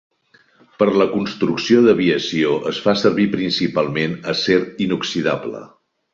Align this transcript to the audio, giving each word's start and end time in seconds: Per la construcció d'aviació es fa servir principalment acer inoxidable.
Per 0.77 0.85
la 1.01 1.05
construcció 1.11 1.83
d'aviació 1.87 2.55
es 2.73 2.79
fa 2.87 2.95
servir 3.03 3.27
principalment 3.35 4.17
acer 4.35 4.59
inoxidable. 4.89 5.63